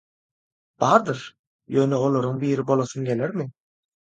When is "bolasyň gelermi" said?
2.73-3.51